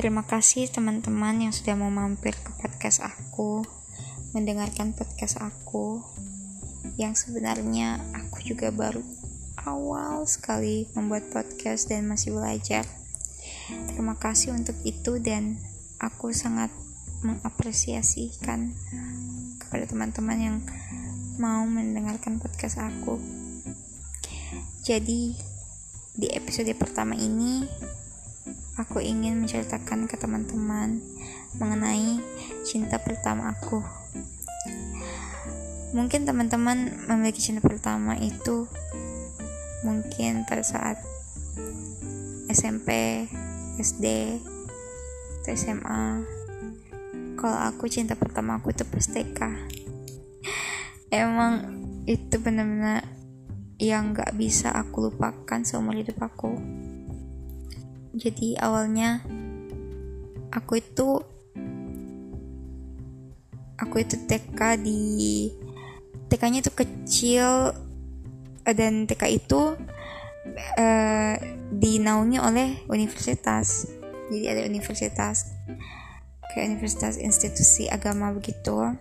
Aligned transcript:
Terima 0.00 0.24
kasih 0.24 0.72
teman-teman 0.72 1.44
yang 1.44 1.52
sudah 1.52 1.76
mau 1.76 1.92
mampir 1.92 2.32
ke 2.32 2.56
podcast 2.56 3.04
aku, 3.04 3.60
mendengarkan 4.32 4.96
podcast 4.96 5.36
aku. 5.36 6.00
Yang 6.96 7.28
sebenarnya 7.28 8.00
aku 8.16 8.40
juga 8.40 8.72
baru 8.72 9.04
awal 9.60 10.24
sekali 10.24 10.88
membuat 10.96 11.28
podcast 11.28 11.92
dan 11.92 12.08
masih 12.08 12.32
belajar. 12.32 12.88
Terima 13.92 14.16
kasih 14.16 14.56
untuk 14.56 14.80
itu 14.88 15.20
dan 15.20 15.60
aku 16.00 16.32
sangat 16.32 16.72
mengapresiasikan 17.20 18.72
kepada 19.60 19.84
teman-teman 19.84 20.38
yang 20.40 20.56
mau 21.36 21.68
mendengarkan 21.68 22.40
podcast 22.40 22.80
aku. 22.80 23.20
Jadi, 24.80 25.36
di 26.16 26.28
episode 26.32 26.72
pertama 26.72 27.12
ini 27.20 27.68
aku 28.80 29.04
ingin 29.04 29.44
menceritakan 29.44 30.08
ke 30.08 30.16
teman-teman 30.16 31.04
mengenai 31.60 32.16
cinta 32.64 32.96
pertama 32.96 33.52
aku. 33.52 33.84
Mungkin 35.92 36.24
teman-teman 36.24 37.04
memiliki 37.10 37.44
cinta 37.44 37.60
pertama 37.60 38.16
itu 38.16 38.64
mungkin 39.84 40.48
pada 40.48 40.64
saat 40.64 40.96
SMP, 42.48 43.28
SD, 43.76 44.38
SMA. 45.44 46.24
Kalau 47.36 47.58
aku 47.60 47.84
cinta 47.90 48.16
pertama 48.16 48.60
aku 48.60 48.72
itu 48.72 48.84
pas 48.88 49.04
TK. 49.04 49.40
Emang 51.10 51.82
itu 52.06 52.38
benar-benar 52.38 53.04
yang 53.80 54.12
gak 54.12 54.36
bisa 54.36 54.72
aku 54.72 55.08
lupakan 55.08 55.64
seumur 55.64 55.96
hidup 55.96 56.20
aku 56.20 56.79
jadi 58.10 58.58
awalnya 58.58 59.22
aku 60.50 60.82
itu 60.82 61.22
aku 63.78 64.02
itu 64.02 64.16
TK 64.26 64.58
di 64.82 65.48
TK-nya 66.30 66.62
itu 66.62 66.72
kecil 66.74 67.74
dan 68.62 69.06
TK 69.06 69.22
itu 69.34 69.74
uh, 70.78 71.36
dinaungi 71.74 72.38
oleh 72.38 72.68
universitas. 72.86 73.86
Jadi 74.30 74.46
ada 74.46 74.62
universitas 74.62 75.58
kayak 76.50 76.74
universitas 76.74 77.14
institusi 77.18 77.86
agama 77.90 78.34
begitu 78.34 78.94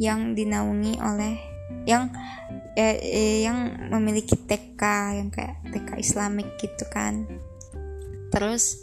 yang 0.00 0.32
dinaungi 0.32 0.96
oleh 1.00 1.36
yang 1.84 2.12
eh, 2.76 2.96
eh, 3.00 3.36
yang 3.44 3.88
memiliki 3.92 4.36
TK 4.36 4.82
yang 5.16 5.28
kayak 5.28 5.60
TK 5.72 5.90
Islamik 6.00 6.56
gitu 6.60 6.84
kan 6.88 7.24
terus 8.32 8.80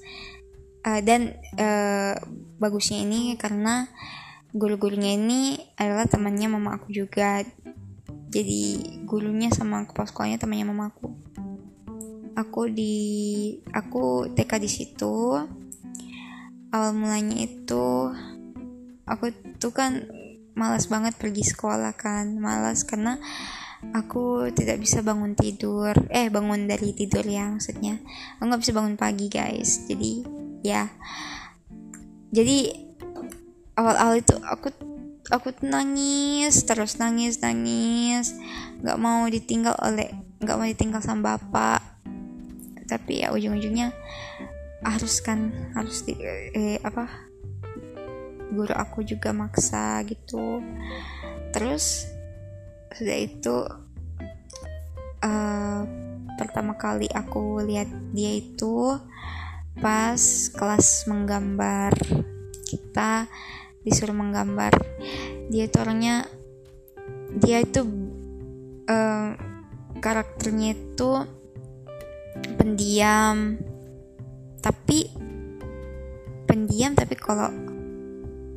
uh, 0.85 1.01
dan 1.01 1.33
uh, 1.57 2.15
bagusnya 2.61 3.01
ini 3.03 3.35
karena 3.35 3.89
guru-gurunya 4.53 5.13
ini 5.13 5.61
adalah 5.77 6.05
temannya 6.09 6.47
mama 6.49 6.77
aku 6.77 6.93
juga. 6.93 7.43
Jadi 8.29 8.85
gurunya 9.09 9.49
sama 9.49 9.89
kepala 9.89 10.05
sekolahnya 10.05 10.37
temannya 10.37 10.69
mama 10.69 10.93
aku. 10.93 11.07
Aku 12.37 12.69
di 12.69 12.95
aku 13.73 14.29
TK 14.31 14.51
di 14.61 14.69
situ. 14.69 15.37
Awal 16.69 16.93
mulanya 16.93 17.41
itu 17.41 18.13
aku 19.09 19.33
tuh 19.57 19.73
kan 19.73 20.05
malas 20.53 20.85
banget 20.85 21.17
pergi 21.17 21.41
sekolah 21.41 21.97
kan. 21.97 22.37
Malas 22.37 22.85
karena 22.85 23.17
aku 23.95 24.51
tidak 24.51 24.83
bisa 24.83 24.99
bangun 24.99 25.33
tidur. 25.33 25.95
Eh 26.11 26.27
bangun 26.27 26.67
dari 26.67 26.91
tidur 26.91 27.23
ya 27.23 27.49
maksudnya. 27.51 27.99
Aku 28.37 28.49
nggak 28.49 28.61
bisa 28.61 28.73
bangun 28.75 28.95
pagi 28.99 29.27
guys. 29.31 29.87
Jadi 29.87 30.23
ya. 30.61 30.87
Jadi 32.29 32.69
awal-awal 33.79 34.21
itu 34.21 34.35
aku 34.43 34.69
aku 35.31 35.47
nangis 35.65 36.67
terus 36.67 36.99
nangis 36.99 37.39
nangis. 37.39 38.35
Nggak 38.83 38.99
mau 38.99 39.25
ditinggal 39.25 39.75
oleh 39.79 40.11
nggak 40.43 40.57
mau 40.59 40.67
ditinggal 40.67 41.01
sama 41.01 41.35
bapak. 41.35 41.81
Tapi 42.89 43.23
ya 43.23 43.31
ujung-ujungnya 43.31 43.93
harus 44.79 45.19
kan 45.19 45.51
harus 45.75 46.07
di 46.07 46.15
eh, 46.55 46.79
apa 46.79 47.07
guru 48.49 48.73
aku 48.73 49.05
juga 49.05 49.31
maksa 49.31 50.01
gitu. 50.03 50.59
Terus 51.53 52.18
sudah 52.93 53.17
itu 53.17 53.55
uh, 55.21 55.81
pertama 56.39 56.73
kali 56.79 57.05
aku 57.11 57.61
lihat 57.65 57.91
dia 58.15 58.37
itu 58.37 58.97
pas 59.79 60.19
kelas 60.55 61.07
menggambar 61.07 61.93
kita 62.69 63.25
disuruh 63.83 64.13
menggambar. 64.13 64.73
Dia 65.49 65.65
itu 65.65 65.77
orangnya 65.81 66.29
dia 67.41 67.65
itu 67.65 67.81
uh, 68.85 69.33
karakternya 69.97 70.77
itu 70.77 71.11
pendiam. 72.59 73.57
Tapi 74.61 75.09
pendiam 76.45 76.93
tapi 76.93 77.15
kalau 77.17 77.49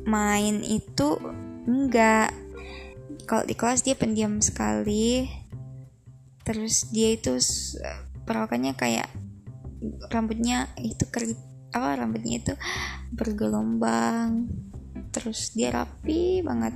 main 0.03 0.61
itu 0.61 1.17
enggak 1.63 2.35
kalau 3.23 3.43
di 3.47 3.55
kelas 3.55 3.83
dia 3.83 3.95
pendiam 3.95 4.39
sekali. 4.43 5.27
Terus 6.43 6.91
dia 6.91 7.15
itu 7.15 7.39
perawakannya 8.27 8.75
kayak 8.75 9.07
rambutnya 10.11 10.67
itu 10.79 11.07
kerit 11.07 11.39
apa 11.71 12.03
rambutnya 12.03 12.43
itu 12.43 12.53
bergelombang. 13.15 14.51
Terus 15.15 15.55
dia 15.55 15.71
rapi 15.71 16.43
banget. 16.43 16.75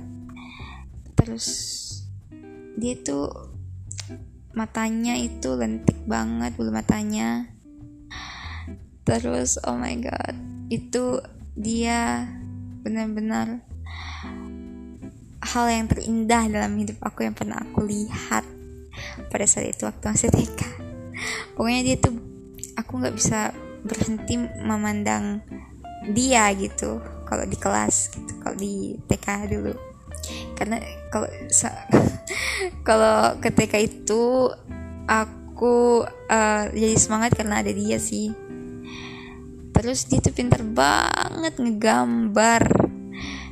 Terus 1.14 1.46
dia 2.78 2.94
tuh 3.02 3.28
matanya 4.56 5.18
itu 5.20 5.52
lentik 5.54 6.00
banget 6.08 6.56
bulu 6.56 6.72
matanya. 6.72 7.50
Terus 9.04 9.60
oh 9.64 9.76
my 9.76 9.94
god 10.00 10.36
itu 10.68 11.20
dia 11.56 12.28
benar-benar 12.84 13.67
hal 15.54 15.66
yang 15.72 15.86
terindah 15.88 16.44
dalam 16.52 16.76
hidup 16.76 17.00
aku 17.00 17.24
yang 17.24 17.32
pernah 17.32 17.60
aku 17.60 17.84
lihat 17.88 18.44
pada 19.32 19.46
saat 19.48 19.72
itu 19.72 19.88
waktu 19.88 20.04
masih 20.04 20.30
TK 20.30 20.60
pokoknya 21.56 21.80
dia 21.82 21.96
tuh 21.98 22.14
aku 22.78 22.92
nggak 23.02 23.16
bisa 23.16 23.50
berhenti 23.82 24.38
memandang 24.62 25.42
dia 26.14 26.48
gitu 26.54 27.02
kalau 27.28 27.44
di 27.44 27.56
kelas 27.60 28.14
gitu 28.14 28.32
kalau 28.40 28.56
di 28.56 28.96
TK 29.04 29.26
dulu. 29.52 29.74
Karena 30.56 30.80
kalau 31.12 31.28
kalau 32.88 33.36
ke 33.38 33.52
TK 33.52 33.74
itu 33.84 34.48
aku 35.04 36.04
uh, 36.06 36.64
jadi 36.72 36.96
semangat 36.96 37.36
karena 37.36 37.60
ada 37.60 37.72
dia 37.74 38.00
sih. 38.00 38.32
Terus 39.76 40.10
dia 40.10 40.18
tuh 40.18 40.34
pintar 40.34 40.64
banget 40.64 41.54
ngegambar 41.60 42.64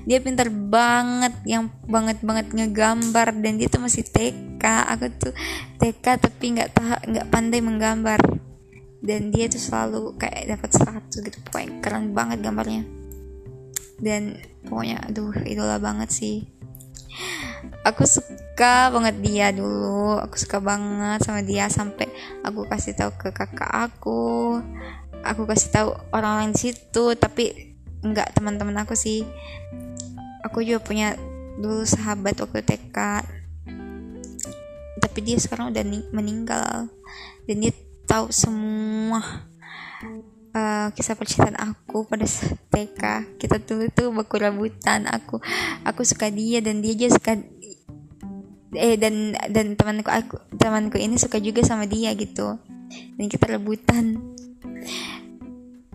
dia 0.06 0.22
pintar 0.22 0.46
banget 0.54 1.34
yang 1.42 1.66
banget 1.90 2.22
banget 2.22 2.54
ngegambar 2.54 3.34
dan 3.42 3.58
dia 3.58 3.66
tuh 3.66 3.82
masih 3.82 4.06
TK 4.06 4.62
aku 4.62 5.10
tuh 5.18 5.34
TK 5.82 6.22
tapi 6.22 6.44
nggak 6.54 6.70
tahu 6.78 6.94
nggak 7.10 7.26
pandai 7.26 7.58
menggambar. 7.58 8.22
Dan 9.02 9.30
dia 9.30 9.46
tuh 9.46 9.60
selalu 9.60 10.18
kayak 10.18 10.56
dapat 10.56 10.70
100 10.72 11.26
gitu 11.26 11.38
pokoknya 11.46 11.78
keren 11.78 12.10
banget 12.14 12.42
gambarnya. 12.42 12.82
Dan 13.98 14.38
pokoknya 14.66 15.10
aduh 15.10 15.34
idola 15.46 15.78
banget 15.82 16.10
sih. 16.10 16.46
Aku 17.86 18.02
suka 18.02 18.90
banget 18.90 19.18
dia 19.22 19.54
dulu. 19.54 20.18
Aku 20.22 20.34
suka 20.38 20.58
banget 20.58 21.22
sama 21.22 21.42
dia 21.42 21.70
sampai 21.70 22.10
aku 22.42 22.66
kasih 22.66 22.94
tahu 22.98 23.10
ke 23.14 23.28
kakak 23.30 23.70
aku. 23.70 24.58
Aku 25.22 25.42
kasih 25.46 25.70
tahu 25.70 25.88
orang-orang 26.10 26.54
di 26.54 26.70
situ 26.70 27.14
tapi 27.14 27.74
nggak 28.06 28.38
teman-teman 28.38 28.86
aku 28.86 28.94
sih 28.94 29.26
aku 30.46 30.62
juga 30.62 30.80
punya 30.80 31.18
dulu 31.58 31.82
sahabat 31.82 32.38
waktu 32.38 32.62
TK 32.62 32.98
tapi 35.16 35.32
dia 35.32 35.40
sekarang 35.40 35.72
udah 35.72 35.84
meninggal. 36.12 36.92
Dan 37.48 37.64
dia 37.64 37.72
tahu 38.04 38.28
semua 38.28 39.48
uh, 40.52 40.88
kisah 40.92 41.16
percintaan 41.16 41.56
aku 41.56 42.04
pada 42.04 42.28
saat 42.28 42.60
TK 42.68 43.02
kita 43.40 43.56
dulu 43.64 43.88
tuh 43.96 44.12
baku 44.12 44.36
rebutan. 44.36 45.08
Aku 45.08 45.40
aku 45.88 46.04
suka 46.04 46.28
dia 46.28 46.60
dan 46.60 46.84
dia 46.84 46.92
juga 46.92 47.16
suka 47.16 47.32
eh 48.76 49.00
dan 49.00 49.32
dan 49.48 49.72
temanku 49.72 50.12
aku 50.12 50.36
temanku 50.60 51.00
ini 51.00 51.16
suka 51.16 51.40
juga 51.40 51.64
sama 51.64 51.88
dia 51.88 52.12
gitu. 52.12 52.60
Dan 53.16 53.26
kita 53.32 53.56
rebutan. 53.56 54.20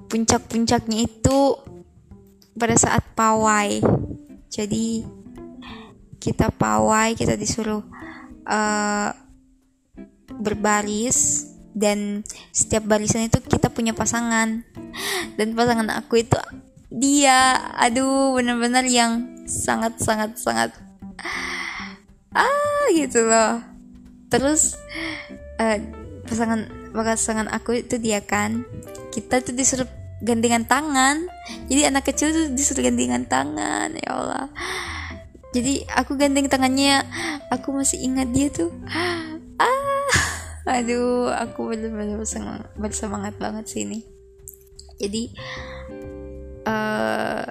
Puncak-puncaknya 0.09 1.07
itu 1.07 1.55
pada 2.57 2.73
saat 2.73 3.05
pawai 3.15 3.79
jadi 4.51 5.07
kita 6.19 6.51
pawai 6.51 7.15
kita 7.15 7.39
disuruh 7.39 7.81
uh, 8.45 9.09
berbaris. 10.37 11.49
Dan 11.71 12.19
setiap 12.51 12.83
barisan 12.83 13.31
itu 13.31 13.39
kita 13.39 13.71
punya 13.71 13.95
pasangan. 13.95 14.67
Dan 15.39 15.55
pasangan 15.55 15.87
aku 15.87 16.19
itu 16.19 16.35
dia. 16.91 17.55
Aduh 17.79 18.35
bener-bener 18.35 18.83
yang 18.91 19.39
sangat 19.47 19.95
sangat 20.03 20.35
sangat 20.35 20.75
ah 22.35 22.85
gitu 22.91 23.23
loh. 23.23 23.63
Terus 24.27 24.75
uh, 25.63 25.79
pasangan 26.27 26.67
pasangan 26.91 27.47
aku 27.55 27.87
itu 27.87 27.95
dia 28.03 28.19
kan. 28.19 28.67
Kita 29.15 29.39
tuh 29.39 29.55
disuruh 29.55 29.87
gandengan 30.21 30.63
tangan. 30.63 31.25
Jadi 31.67 31.81
anak 31.89 32.07
kecil 32.07 32.31
tuh 32.31 32.45
disuruh 32.53 32.85
gandengan 32.85 33.25
tangan 33.25 33.91
ya 33.97 34.09
Allah. 34.13 34.47
Jadi 35.51 35.83
aku 35.91 36.15
gandeng 36.15 36.47
tangannya 36.47 37.03
aku 37.51 37.75
masih 37.75 37.99
ingat 37.99 38.29
dia 38.31 38.47
tuh. 38.47 38.71
Ah 39.61 40.81
aduh 40.81 41.29
aku 41.29 41.73
bener-bener 41.73 42.17
bersemangat, 42.17 42.69
bersemangat 42.77 43.33
banget 43.37 43.65
sih 43.69 43.85
ini. 43.85 44.01
Jadi 44.97 45.23
uh, 46.65 47.45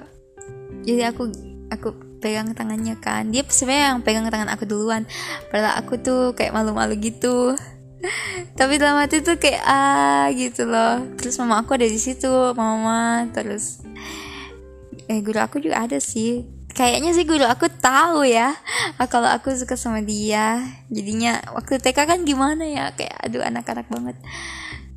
jadi 0.83 1.11
aku 1.11 1.31
aku 1.71 1.87
pegang 2.19 2.55
tangannya 2.55 2.95
kan. 2.99 3.31
Dia 3.31 3.43
sebenarnya 3.47 3.95
yang 3.95 3.99
pegang 4.03 4.27
tangan 4.27 4.51
aku 4.51 4.63
duluan. 4.67 5.03
Padahal 5.51 5.79
aku 5.79 5.99
tuh 5.99 6.31
kayak 6.35 6.55
malu-malu 6.55 6.95
gitu 6.99 7.55
tapi 8.51 8.75
dalam 8.75 8.99
hati 8.99 9.23
tuh 9.23 9.39
kayak 9.39 9.63
ah 9.63 10.27
gitu 10.35 10.67
loh. 10.67 11.03
Terus 11.15 11.39
mama 11.39 11.63
aku 11.63 11.79
ada 11.79 11.87
di 11.87 11.99
situ 11.99 12.29
mama 12.55 13.27
terus. 13.31 13.79
Eh 15.07 15.19
guru 15.23 15.39
aku 15.39 15.63
juga 15.63 15.87
ada 15.87 15.97
sih. 15.97 16.43
Kayaknya 16.71 17.11
sih 17.11 17.27
guru 17.27 17.43
aku 17.43 17.67
tahu 17.67 18.23
ya 18.23 18.55
kalau 19.11 19.27
aku 19.31 19.55
suka 19.55 19.79
sama 19.79 20.03
dia. 20.03 20.63
Jadinya 20.91 21.39
waktu 21.55 21.79
TK 21.79 21.99
kan 22.07 22.19
gimana 22.27 22.63
ya 22.67 22.85
kayak 22.95 23.15
aduh 23.23 23.43
anak-anak 23.43 23.87
banget. 23.87 24.17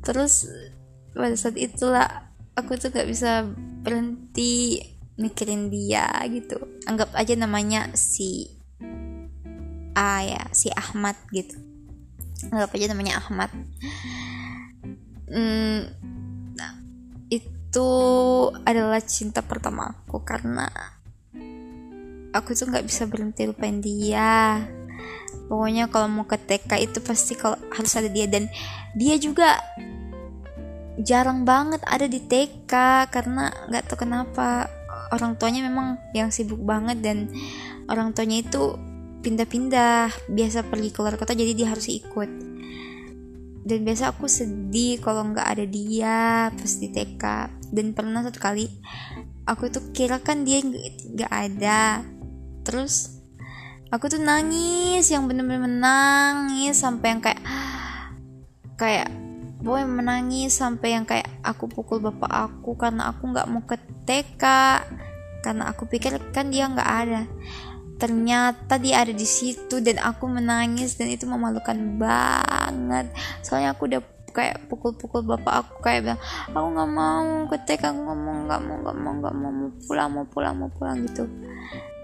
Terus 0.03 0.51
pada 1.15 1.35
saat 1.39 1.55
itulah 1.55 2.27
aku 2.59 2.75
tuh 2.75 2.91
gak 2.91 3.07
bisa 3.07 3.47
berhenti 3.83 4.83
mikirin 5.15 5.71
dia 5.71 6.11
gitu. 6.27 6.59
Anggap 6.87 7.15
aja 7.15 7.33
namanya 7.39 7.87
si 7.95 8.51
A 9.95 10.27
ya 10.27 10.43
si 10.51 10.67
Ahmad 10.75 11.15
gitu 11.31 11.74
anggap 12.51 12.71
aja 12.75 12.85
namanya 12.91 13.23
Ahmad. 13.23 13.49
Hmm, 15.25 15.89
nah, 16.53 16.71
itu 17.31 17.89
adalah 18.63 19.01
cinta 19.01 19.41
pertama 19.41 19.89
aku 19.91 20.21
karena 20.21 20.69
aku 22.35 22.51
tuh 22.51 22.67
nggak 22.67 22.85
bisa 22.85 23.07
berhenti 23.07 23.47
lupain 23.47 23.79
dia. 23.79 24.59
Pokoknya 25.45 25.87
kalau 25.87 26.09
mau 26.09 26.25
ke 26.27 26.35
TK 26.35 26.71
itu 26.83 26.99
pasti 26.99 27.37
kalau 27.37 27.55
harus 27.71 27.93
ada 27.95 28.09
dia. 28.11 28.27
Dan 28.27 28.51
dia 28.97 29.15
juga 29.15 29.61
jarang 30.99 31.43
banget 31.47 31.83
ada 31.87 32.07
di 32.07 32.19
TK 32.19 32.71
karena 33.07 33.49
nggak 33.71 33.83
tahu 33.87 34.03
kenapa. 34.03 34.67
Orang 35.13 35.37
tuanya 35.37 35.61
memang 35.61 36.01
yang 36.17 36.33
sibuk 36.33 36.59
banget 36.65 36.99
dan 36.99 37.29
orang 37.87 38.11
tuanya 38.11 38.41
itu 38.41 38.73
pindah-pindah. 39.25 40.29
Biasa 40.29 40.69
pergi 40.69 40.93
keluar 40.93 41.17
kota 41.17 41.33
jadi 41.33 41.57
dia 41.57 41.73
harus 41.73 41.89
ikut. 41.89 42.29
Dan 43.65 43.81
biasa 43.81 44.13
aku 44.13 44.29
sedih 44.29 45.01
kalau 45.01 45.25
nggak 45.33 45.47
ada 45.57 45.65
dia 45.65 46.53
pas 46.53 46.73
di 46.77 46.85
TK 46.93 47.23
dan 47.73 47.97
pernah 47.97 48.21
satu 48.21 48.37
kali 48.37 48.69
aku 49.49 49.73
tuh 49.73 49.89
kira 49.89 50.21
kan 50.21 50.45
dia 50.45 50.61
nggak 50.61 51.33
ada. 51.33 52.05
Terus 52.61 53.17
aku 53.89 54.05
tuh 54.05 54.21
nangis 54.21 55.09
yang 55.09 55.25
bener-bener 55.25 55.65
menangis 55.65 56.77
sampai 56.77 57.17
yang 57.17 57.21
kayak 57.25 57.41
kayak 58.77 59.09
boy 59.65 59.81
menangis 59.81 60.53
sampai 60.53 60.93
yang 60.93 61.09
kayak 61.09 61.25
aku 61.41 61.65
pukul 61.65 61.97
bapak 61.97 62.29
aku 62.29 62.77
karena 62.77 63.09
aku 63.09 63.33
nggak 63.33 63.49
mau 63.49 63.65
ke 63.65 63.81
TK 64.05 64.43
karena 65.41 65.73
aku 65.73 65.89
pikir 65.89 66.21
kan 66.29 66.53
dia 66.53 66.69
nggak 66.69 66.91
ada 67.01 67.21
ternyata 67.95 68.75
dia 68.75 69.03
ada 69.07 69.13
di 69.15 69.23
situ 69.23 69.79
dan 69.79 69.99
aku 70.03 70.27
menangis 70.27 70.99
dan 70.99 71.07
itu 71.07 71.23
memalukan 71.23 71.75
banget. 71.95 73.11
Soalnya 73.41 73.71
aku 73.71 73.87
udah 73.87 74.01
kayak 74.35 74.67
pukul-pukul 74.67 75.23
bapak 75.23 75.63
aku 75.63 75.79
kayak 75.79 76.01
bilang 76.03 76.21
aku 76.51 76.67
nggak 76.75 76.91
mau 76.91 77.47
ke 77.47 77.55
TK 77.63 77.83
aku 77.87 78.01
mau 78.03 78.35
nggak 78.43 78.61
mau 78.67 78.75
nggak 78.83 78.97
mau 78.99 79.13
nggak 79.15 79.33
mau 79.39 79.51
mau 79.55 79.69
pulang 79.87 80.09
mau 80.11 80.25
pulang 80.27 80.53
mau 80.59 80.69
pulang 80.75 80.97
gitu. 81.07 81.23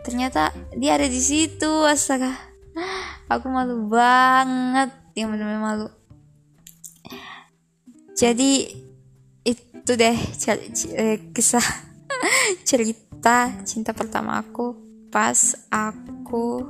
Ternyata 0.08 0.56
dia 0.80 0.96
ada 0.96 1.06
di 1.06 1.22
situ 1.22 1.70
astaga. 1.84 2.32
Aku 3.28 3.52
malu 3.52 3.92
banget 3.92 4.96
yang 5.14 5.36
benar-benar 5.36 5.60
malu. 5.60 5.88
Jadi 8.16 8.80
itu 9.44 9.92
deh 9.98 10.18
eh, 10.96 11.18
kisah 11.36 11.68
cerita 12.70 13.50
cinta 13.66 13.92
pertama 13.92 14.40
aku 14.40 14.81
pas 15.12 15.36
aku 15.68 16.66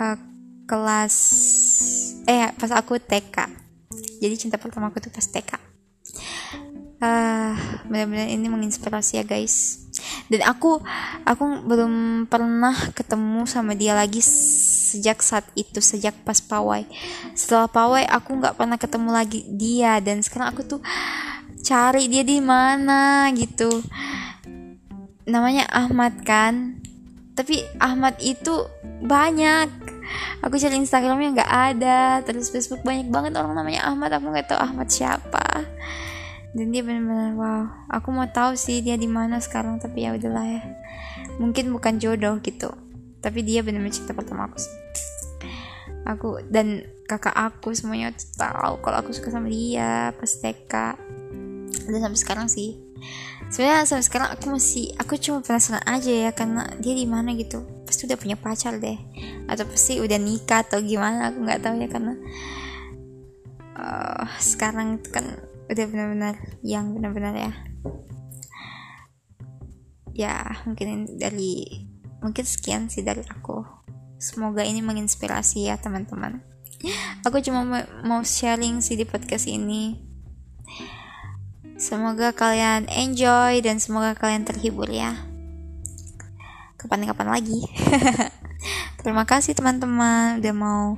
uh, 0.00 0.18
kelas 0.64 1.16
eh 2.24 2.48
pas 2.56 2.72
aku 2.72 2.96
TK 2.96 3.36
jadi 4.24 4.34
cinta 4.40 4.56
pertama 4.56 4.88
aku 4.88 5.04
tuh 5.04 5.12
pas 5.12 5.24
TK 5.28 5.74
uh, 7.04 7.04
ah, 7.04 7.54
benar-benar 7.86 8.28
ini 8.32 8.46
menginspirasi 8.48 9.20
ya 9.20 9.24
guys. 9.24 9.84
Dan 10.32 10.40
aku 10.48 10.80
aku 11.28 11.44
belum 11.68 12.26
pernah 12.32 12.74
ketemu 12.96 13.44
sama 13.44 13.76
dia 13.76 13.92
lagi 13.92 14.24
sejak 14.24 15.20
saat 15.20 15.44
itu 15.52 15.84
sejak 15.84 16.16
pas 16.24 16.40
pawai. 16.40 16.88
Setelah 17.36 17.68
pawai 17.68 18.04
aku 18.08 18.40
nggak 18.40 18.56
pernah 18.56 18.78
ketemu 18.80 19.08
lagi 19.12 19.40
dia. 19.52 20.00
Dan 20.00 20.24
sekarang 20.24 20.56
aku 20.56 20.64
tuh 20.64 20.80
cari 21.60 22.08
dia 22.08 22.24
di 22.24 22.40
mana 22.40 23.28
gitu. 23.36 23.68
Namanya 25.24 25.68
Ahmad 25.72 26.20
kan 26.24 26.83
tapi 27.34 27.66
Ahmad 27.82 28.18
itu 28.22 28.66
banyak. 29.02 29.68
Aku 30.46 30.54
cari 30.60 30.78
Instagramnya 30.78 31.42
nggak 31.42 31.52
ada. 31.74 32.00
Terus 32.22 32.54
Facebook 32.54 32.86
banyak 32.86 33.10
banget 33.10 33.34
orang 33.34 33.58
namanya 33.58 33.90
Ahmad. 33.90 34.14
Aku 34.14 34.30
nggak 34.30 34.54
tahu 34.54 34.60
Ahmad 34.62 34.90
siapa. 34.90 35.66
Dan 36.54 36.70
dia 36.70 36.86
benar-benar 36.86 37.34
wow. 37.34 37.62
Aku 37.90 38.14
mau 38.14 38.30
tahu 38.30 38.54
sih 38.54 38.78
dia 38.80 38.94
di 38.94 39.10
mana 39.10 39.42
sekarang 39.42 39.82
tapi 39.82 40.06
ya 40.06 40.14
udahlah 40.14 40.46
ya. 40.46 40.62
Mungkin 41.42 41.74
bukan 41.74 41.98
jodoh 41.98 42.38
gitu. 42.38 42.70
Tapi 43.18 43.42
dia 43.42 43.66
benar-benar 43.66 43.94
cinta 43.94 44.14
pertama 44.14 44.46
aku 44.46 44.60
aku 46.04 46.44
dan 46.52 46.84
kakak 47.08 47.32
aku 47.32 47.72
semuanya 47.72 48.12
tahu 48.36 48.80
kalau 48.84 48.96
aku 49.00 49.10
suka 49.16 49.32
sama 49.32 49.48
dia 49.48 50.12
pas 50.12 50.32
TK 50.36 50.74
dan 51.88 51.98
sampai 52.00 52.20
sekarang 52.20 52.46
sih 52.48 52.83
sebenarnya 53.50 53.86
sampai 53.86 54.04
sekarang 54.04 54.28
aku 54.34 54.44
masih 54.54 54.92
aku 54.96 55.14
cuma 55.20 55.44
penasaran 55.44 55.84
aja 55.84 56.12
ya 56.12 56.30
karena 56.32 56.68
dia 56.80 56.94
di 56.96 57.06
mana 57.06 57.32
gitu 57.36 57.62
pasti 57.84 58.08
udah 58.08 58.18
punya 58.18 58.36
pacar 58.38 58.80
deh 58.80 58.98
atau 59.48 59.64
pasti 59.68 60.00
udah 60.00 60.18
nikah 60.18 60.64
atau 60.64 60.80
gimana 60.80 61.30
aku 61.30 61.38
nggak 61.44 61.60
tahu 61.62 61.74
ya 61.78 61.88
karena 61.88 62.14
uh, 63.76 64.26
sekarang 64.40 64.98
itu 64.98 65.08
kan 65.12 65.26
udah 65.68 65.84
benar-benar 65.88 66.34
yang 66.60 66.92
benar-benar 66.92 67.34
ya 67.36 67.52
ya 70.14 70.34
mungkin 70.64 71.18
dari 71.18 71.84
mungkin 72.22 72.44
sekian 72.46 72.88
sih 72.88 73.02
dari 73.02 73.24
aku 73.26 73.84
Semoga 74.24 74.64
ini 74.64 74.80
menginspirasi 74.80 75.68
ya 75.68 75.76
teman-teman. 75.76 76.40
Aku 77.28 77.44
cuma 77.44 77.84
mau 78.08 78.24
sharing 78.24 78.80
sih 78.80 78.96
di 78.96 79.04
podcast 79.04 79.44
ini. 79.44 80.00
Semoga 81.74 82.30
kalian 82.30 82.86
enjoy 82.86 83.58
dan 83.58 83.82
semoga 83.82 84.14
kalian 84.14 84.46
terhibur 84.46 84.86
ya. 84.86 85.26
Kapan-kapan 86.78 87.34
lagi. 87.34 87.66
Terima 89.02 89.26
kasih 89.26 89.58
teman-teman 89.58 90.38
udah 90.38 90.54
mau 90.54 90.94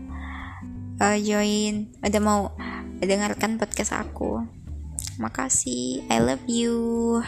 uh, 1.00 1.18
join, 1.18 1.90
udah 2.04 2.22
mau 2.22 2.40
dengarkan 3.00 3.56
podcast 3.56 3.96
aku. 3.96 4.44
Makasih, 5.16 6.04
I 6.12 6.20
love 6.20 6.44
you. 6.44 7.24